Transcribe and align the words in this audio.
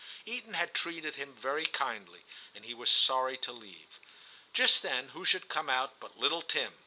Eton 0.25 0.55
had 0.55 0.73
treated 0.73 1.15
him 1.17 1.35
very 1.35 1.67
kindly, 1.67 2.25
and 2.55 2.65
he 2.65 2.73
was 2.73 2.89
sorry 2.89 3.37
to 3.37 3.51
leave. 3.51 3.99
Just 4.51 4.81
then 4.81 5.09
who 5.09 5.23
should 5.23 5.47
come 5.47 5.69
out 5.69 5.99
but 5.99 6.17
little 6.17 6.41
Tim. 6.41 6.73